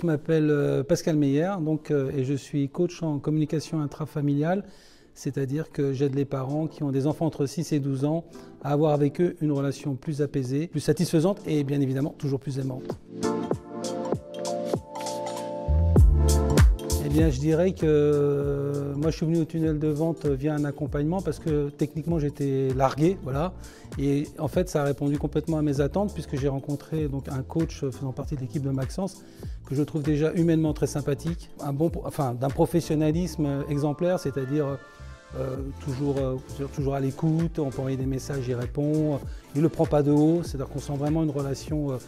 Je 0.00 0.06
m'appelle 0.06 0.48
euh, 0.50 0.84
Pascal 0.84 1.16
Meyer 1.16 1.54
euh, 1.90 2.10
et 2.16 2.22
je 2.22 2.34
suis 2.34 2.68
coach 2.68 3.02
en 3.02 3.18
communication 3.18 3.80
intrafamiliale, 3.80 4.62
c'est-à-dire 5.12 5.72
que 5.72 5.92
j'aide 5.92 6.14
les 6.14 6.24
parents 6.24 6.68
qui 6.68 6.84
ont 6.84 6.92
des 6.92 7.08
enfants 7.08 7.26
entre 7.26 7.46
6 7.46 7.72
et 7.72 7.80
12 7.80 8.04
ans 8.04 8.24
à 8.62 8.72
avoir 8.72 8.92
avec 8.92 9.20
eux 9.20 9.34
une 9.40 9.50
relation 9.50 9.96
plus 9.96 10.22
apaisée, 10.22 10.68
plus 10.68 10.78
satisfaisante 10.78 11.40
et 11.48 11.64
bien 11.64 11.80
évidemment 11.80 12.14
toujours 12.16 12.38
plus 12.38 12.60
aimante. 12.60 12.96
Eh 17.10 17.10
bien, 17.10 17.30
je 17.30 17.40
dirais 17.40 17.72
que 17.72 17.86
euh, 17.86 18.94
moi, 18.94 19.10
je 19.10 19.16
suis 19.16 19.24
venu 19.24 19.38
au 19.38 19.46
tunnel 19.46 19.78
de 19.78 19.88
vente 19.88 20.26
via 20.26 20.52
un 20.52 20.66
accompagnement 20.66 21.22
parce 21.22 21.38
que 21.38 21.70
techniquement, 21.70 22.18
j'étais 22.18 22.68
largué, 22.76 23.16
voilà. 23.22 23.54
Et 23.98 24.26
en 24.38 24.46
fait, 24.46 24.68
ça 24.68 24.82
a 24.82 24.84
répondu 24.84 25.16
complètement 25.16 25.56
à 25.56 25.62
mes 25.62 25.80
attentes 25.80 26.12
puisque 26.12 26.36
j'ai 26.36 26.48
rencontré 26.48 27.08
donc 27.08 27.30
un 27.30 27.42
coach 27.42 27.80
faisant 27.80 28.12
partie 28.12 28.36
de 28.36 28.42
l'équipe 28.42 28.62
de 28.62 28.68
Maxence 28.68 29.24
que 29.66 29.74
je 29.74 29.82
trouve 29.84 30.02
déjà 30.02 30.34
humainement 30.34 30.74
très 30.74 30.86
sympathique, 30.86 31.48
un 31.60 31.72
bon, 31.72 31.90
enfin, 32.04 32.34
d'un 32.34 32.50
professionnalisme 32.50 33.64
exemplaire, 33.70 34.20
c'est-à-dire 34.20 34.76
euh, 35.36 35.56
toujours, 35.84 36.16
euh, 36.18 36.36
toujours 36.74 36.94
à 36.94 37.00
l'écoute, 37.00 37.58
on 37.58 37.70
peut 37.70 37.80
envoyer 37.80 37.96
des 37.96 38.06
messages, 38.06 38.46
il 38.48 38.54
répond, 38.54 39.20
il 39.54 39.58
ne 39.58 39.62
le 39.62 39.68
prend 39.68 39.86
pas 39.86 40.02
de 40.02 40.10
haut, 40.10 40.42
c'est-à-dire 40.42 40.68
qu'on 40.68 40.80
sent 40.80 40.96
vraiment 40.96 41.22
une 41.22 41.30
relation, 41.30 41.98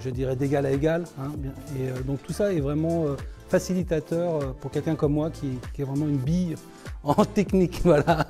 je 0.00 0.10
dirais, 0.10 0.36
d'égal 0.36 0.66
à 0.66 0.72
égal. 0.72 1.04
Hein, 1.20 1.32
et 1.78 2.02
donc 2.02 2.22
tout 2.22 2.32
ça 2.32 2.52
est 2.52 2.60
vraiment 2.60 3.06
facilitateur 3.50 4.36
euh, 4.36 4.52
pour 4.60 4.70
quelqu'un 4.70 4.94
comme 4.94 5.12
moi 5.12 5.30
qui, 5.30 5.58
est 5.78 5.84
vraiment 5.84 6.06
une 6.06 6.16
bille 6.16 6.54
en 7.02 7.24
technique. 7.24 7.80
Voilà. 7.84 8.24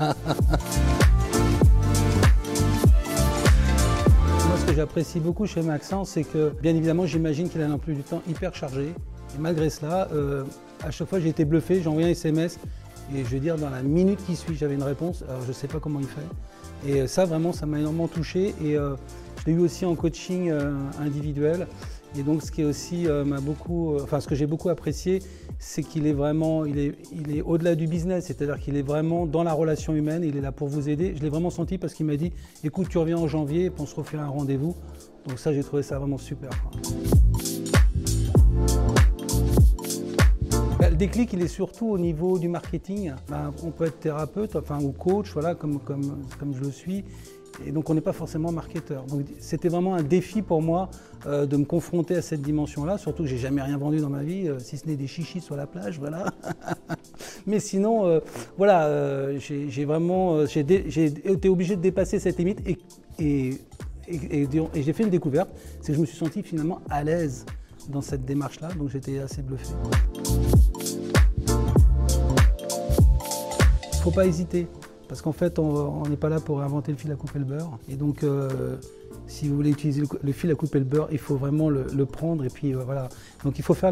Moi, 4.47 4.57
ce 4.59 4.65
que 4.65 4.75
j'apprécie 4.75 5.21
beaucoup 5.21 5.47
chez 5.47 5.63
Maxence, 5.63 6.11
c'est 6.11 6.25
que, 6.25 6.53
bien 6.63 6.75
évidemment, 6.75 7.07
j'imagine 7.07 7.49
qu'il 7.51 7.61
a 7.61 7.67
un 7.67 7.73
emploi 7.73 7.95
du 7.95 8.03
temps 8.03 8.23
hyper 8.29 8.55
chargé. 8.55 8.87
Et 9.37 9.39
malgré 9.39 9.69
cela, 9.69 10.09
euh, 10.13 10.45
à 10.83 10.91
chaque 10.91 11.09
fois, 11.09 11.21
j'ai 11.21 11.29
été 11.29 11.45
bluffé, 11.45 11.83
j'ai 11.83 11.89
envoyé 11.89 12.09
un 12.09 12.13
SMS. 12.13 12.59
Et 13.15 13.25
je 13.25 13.29
veux 13.29 13.41
dire, 13.41 13.57
dans 13.57 13.71
la 13.71 13.83
minute 13.83 14.19
qui 14.27 14.37
suit, 14.37 14.55
j'avais 14.55 14.75
une 14.75 14.83
réponse. 14.83 15.25
Alors, 15.29 15.43
je 15.43 15.49
ne 15.49 15.53
sais 15.53 15.69
pas 15.69 15.81
comment 15.81 16.01
il 16.01 16.07
fait. 16.07 16.89
Et 16.89 17.07
ça, 17.07 17.25
vraiment, 17.25 17.53
ça 17.53 17.67
m'a 17.67 17.79
énormément 17.79 18.09
touché. 18.09 18.55
Et 18.63 18.77
euh, 18.77 18.95
je 19.39 19.47
l'ai 19.47 19.53
eu 19.53 19.61
aussi 19.61 19.85
en 19.85 19.95
coaching 19.95 20.53
individuel. 21.01 21.67
Et 22.19 22.23
donc, 22.23 22.43
ce 22.43 22.51
qui 22.51 22.65
aussi 22.65 23.07
euh, 23.07 23.25
m'a 23.25 23.41
beaucoup, 23.41 23.95
euh, 23.95 24.01
enfin, 24.03 24.21
ce 24.21 24.27
que 24.27 24.35
j'ai 24.35 24.47
beaucoup 24.47 24.69
apprécié, 24.69 25.21
c'est 25.59 25.83
qu'il 25.83 26.07
est 26.07 26.13
vraiment, 26.13 26.65
il 26.65 26.79
est, 26.79 26.95
il 27.13 27.37
est 27.37 27.43
au-delà 27.43 27.77
du 27.77 27.87
business, 27.87 28.27
c'est-à-dire 28.27 28.59
qu'il 28.59 28.77
est 28.77 28.83
vraiment 28.83 29.27
dans 29.27 29.45
la 29.45 29.53
relation 29.53 29.95
humaine. 29.95 30.25
Il 30.25 30.37
est 30.37 30.41
là 30.41 30.51
pour 30.53 30.69
vous 30.69 30.89
aider. 30.89 31.15
Je 31.17 31.23
l'ai 31.23 31.29
vraiment 31.29 31.51
senti 31.51 31.79
parce 31.79 31.95
qu'il 31.95 32.07
m'a 32.07 32.17
dit, 32.17 32.33
écoute, 32.65 32.89
tu 32.89 32.99
reviens 32.99 33.19
en 33.19 33.29
janvier, 33.29 33.67
et 33.67 33.73
on 33.79 33.87
se 33.87 33.95
refait 33.95 34.19
un 34.19 34.29
rendez-vous. 34.29 34.75
Donc 35.29 35.39
ça, 35.39 35.53
j'ai 35.53 35.63
trouvé 35.63 35.83
ça 35.83 35.99
vraiment 35.99 36.19
super. 36.19 36.51
Déclic, 41.01 41.33
il 41.33 41.41
est 41.41 41.49
surtout 41.49 41.89
au 41.89 41.99
niveau 41.99 42.39
du 42.39 42.49
marketing. 42.49 43.15
Bah, 43.31 43.51
on 43.65 43.71
peut 43.71 43.87
être 43.87 44.01
thérapeute, 44.01 44.55
enfin, 44.55 44.79
ou 44.83 44.93
coach, 44.93 45.33
voilà, 45.33 45.55
comme, 45.55 45.81
comme, 45.81 46.23
comme 46.39 46.55
je 46.55 46.61
le 46.61 46.71
suis. 46.71 47.05
Et 47.67 47.73
donc 47.73 47.89
on 47.89 47.95
n'est 47.95 48.03
pas 48.03 48.13
forcément 48.13 48.53
marketeur. 48.53 49.05
Donc 49.05 49.23
c'était 49.39 49.71
vraiment 49.71 49.95
un 49.95 50.03
défi 50.03 50.43
pour 50.43 50.61
moi 50.61 50.91
euh, 51.27 51.47
de 51.47 51.57
me 51.57 51.65
confronter 51.65 52.17
à 52.17 52.23
cette 52.23 52.43
dimension-là, 52.43 52.99
surtout 52.99 53.23
que 53.23 53.29
j'ai 53.31 53.39
jamais 53.39 53.63
rien 53.63 53.79
vendu 53.79 53.99
dans 53.99 54.11
ma 54.11 54.23
vie, 54.23 54.47
euh, 54.47 54.59
si 54.59 54.77
ce 54.77 54.87
n'est 54.87 54.95
des 54.95 55.07
chichis 55.07 55.41
sur 55.41 55.57
la 55.57 55.67
plage, 55.67 55.99
voilà. 55.99 56.27
Mais 57.47 57.61
sinon, 57.61 58.07
euh, 58.07 58.21
voilà, 58.59 59.39
j'ai 59.39 59.85
vraiment, 59.87 60.45
j'ai 60.45 60.61
été 60.61 61.49
obligé 61.49 61.77
de 61.77 61.81
dépasser 61.81 62.19
cette 62.19 62.37
limite 62.39 62.61
et, 62.69 62.79
et 63.19 64.49
j'ai 64.75 64.93
fait 64.93 65.05
une 65.05 65.11
découverte, 65.11 65.51
c'est 65.81 65.93
que 65.93 65.95
je 65.95 66.01
me 66.01 66.07
suis 66.07 66.19
senti 66.19 66.43
finalement 66.43 66.81
à 66.91 67.03
l'aise 67.03 67.47
dans 67.89 68.03
cette 68.03 68.25
démarche-là, 68.25 68.69
donc 68.79 68.91
j'étais 68.91 69.19
assez 69.19 69.43
bluffé. 69.43 69.75
Faut 74.01 74.11
pas 74.11 74.27
hésiter. 74.27 74.67
Parce 75.09 75.23
qu'en 75.23 75.33
fait, 75.33 75.59
on 75.59 76.03
n'est 76.09 76.17
pas 76.17 76.29
là 76.29 76.39
pour 76.39 76.63
inventer 76.63 76.93
le 76.93 76.99
fil 76.99 77.11
à 77.11 77.17
couper 77.17 77.41
le 77.41 77.45
beurre. 77.45 77.79
Et 77.89 77.97
donc, 77.97 78.23
euh, 78.23 78.77
si 79.27 79.49
vous 79.49 79.57
voulez 79.57 79.71
utiliser 79.71 80.03
le, 80.23 80.33
fil 80.33 80.51
à 80.53 80.55
couper 80.55 80.79
le 80.79 80.85
beurre, 80.85 81.09
il 81.11 81.19
faut 81.19 81.35
vraiment 81.35 81.69
le, 81.69 82.07
prendre. 82.07 82.45
Et 82.45 82.49
puis 82.49 82.75
euh, 82.75 82.83
voilà. 82.85 83.09
Donc 83.45 83.59
il 83.59 83.65
faut 83.65 83.75
faire 83.75 83.91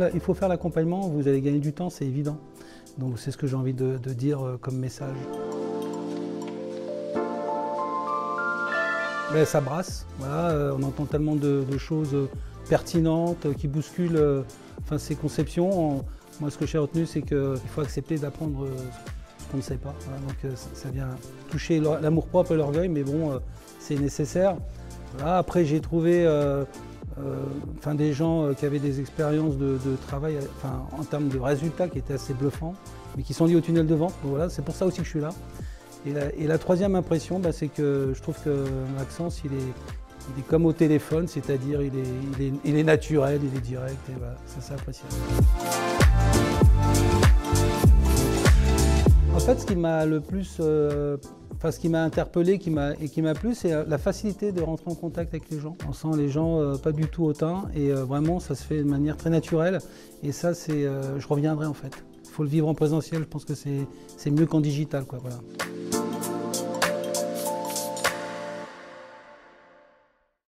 l'accompagnement. 0.48 1.08
Vous 1.08 1.26
allez 1.26 1.40
gagner 1.40 1.58
du 1.58 1.72
temps, 1.72 1.90
c'est 1.90 2.06
évident. 2.06 2.38
Donc 2.98 3.18
c'est 3.18 3.32
ce 3.32 3.36
que 3.36 3.46
j'ai 3.46 3.56
envie 3.56 3.74
de, 3.74 3.96
dire 3.96 4.46
euh, 4.46 4.56
comme 4.60 4.76
message. 4.76 5.16
Mais 9.34 9.44
ça 9.44 9.60
brasse. 9.60 10.06
Voilà, 10.20 10.72
on 10.78 10.82
entend 10.84 11.04
tellement 11.04 11.34
de, 11.34 11.64
choses 11.78 12.16
pertinentes 12.68 13.52
qui 13.56 13.66
bousculent 13.66 14.44
enfin, 14.84 14.98
ces 14.98 15.16
conceptions. 15.16 16.04
Moi, 16.40 16.50
ce 16.50 16.56
que 16.56 16.66
j'ai 16.66 16.78
retenu, 16.78 17.06
c'est 17.06 17.22
qu'il 17.22 17.58
faut 17.74 17.80
accepter 17.80 18.18
d'apprendre 18.18 18.68
on 19.54 19.56
ne 19.58 19.62
sait 19.62 19.76
pas. 19.76 19.94
donc 20.26 20.36
euh, 20.44 20.50
ça, 20.74 20.90
vient 20.90 21.08
toucher 21.50 21.80
l'amour-propre 21.80 22.52
et 22.52 22.56
l'orgueil, 22.56 22.88
mais 22.88 23.02
bon, 23.02 23.32
euh, 23.32 23.38
c'est 23.78 23.96
nécessaire. 23.96 24.56
après, 25.24 25.64
j'ai 25.64 25.80
trouvé 25.80 26.24
euh, 26.26 26.64
des 27.94 28.12
gens 28.12 28.52
qui 28.54 28.66
avaient 28.66 28.78
des 28.78 29.00
expériences 29.00 29.56
de, 29.56 29.78
travail 30.06 30.38
en 30.98 31.04
termes 31.04 31.28
de 31.28 31.38
résultats 31.38 31.88
qui 31.88 31.98
étaient 31.98 32.14
assez 32.14 32.34
bluffants, 32.34 32.74
mais 33.16 33.22
qui 33.22 33.34
sont 33.34 33.46
liés 33.46 33.56
au 33.56 33.60
tunnel 33.60 33.86
de 33.86 33.94
vente. 33.94 34.14
voilà, 34.22 34.48
c'est 34.50 34.62
pour 34.62 34.74
ça 34.74 34.86
aussi 34.86 34.98
que 34.98 35.04
je 35.04 35.10
suis 35.10 35.20
là. 35.20 35.30
Et 36.06 36.46
la, 36.46 36.58
troisième 36.58 36.94
impression, 36.94 37.38
bah, 37.38 37.52
c'est 37.52 37.68
que 37.68 38.12
je 38.14 38.22
trouve 38.22 38.36
que 38.42 38.64
Maxence, 38.96 39.42
il 39.44 39.52
est, 39.52 40.42
comme 40.48 40.64
au 40.66 40.72
téléphone, 40.72 41.26
c'est-à-dire 41.26 41.82
il 41.82 41.92
est, 41.98 42.52
il, 42.64 42.76
est, 42.76 42.84
naturel, 42.84 43.40
il 43.42 43.56
est 43.56 43.62
direct, 43.62 43.98
et 44.08 44.12
ça 44.46 44.58
c'est 44.60 44.74
appréciable. 44.74 45.14
En 49.48 49.52
fait, 49.52 49.60
ce 49.60 49.66
qui 49.66 49.76
m'a 49.76 50.04
le 50.04 50.20
plus, 50.20 50.58
euh, 50.60 51.16
enfin 51.54 51.70
ce 51.70 51.80
qui 51.80 51.88
m'a 51.88 52.04
interpellé 52.04 52.52
et 52.52 52.58
qui 53.08 53.22
m'a 53.22 53.34
plu, 53.34 53.54
c'est 53.54 53.72
la 53.86 53.96
facilité 53.96 54.52
de 54.52 54.60
rentrer 54.60 54.90
en 54.90 54.94
contact 54.94 55.32
avec 55.32 55.48
les 55.48 55.58
gens. 55.58 55.74
On 55.88 55.94
sent 55.94 56.18
les 56.18 56.28
gens 56.28 56.60
euh, 56.60 56.74
pas 56.74 56.92
du 56.92 57.06
tout 57.06 57.24
hautain 57.24 57.62
et 57.74 57.90
euh, 57.90 58.04
vraiment 58.04 58.40
ça 58.40 58.54
se 58.54 58.62
fait 58.62 58.76
de 58.76 58.82
manière 58.82 59.16
très 59.16 59.30
naturelle. 59.30 59.78
Et 60.22 60.32
ça, 60.32 60.52
c'est, 60.52 60.82
je 60.82 61.26
reviendrai 61.26 61.64
en 61.64 61.72
fait. 61.72 61.92
Il 62.24 62.30
faut 62.30 62.42
le 62.42 62.50
vivre 62.50 62.68
en 62.68 62.74
présentiel, 62.74 63.22
je 63.22 63.26
pense 63.26 63.46
que 63.46 63.54
c'est, 63.54 64.30
mieux 64.30 64.44
qu'en 64.44 64.60
digital. 64.60 65.06
Quoi. 65.06 65.18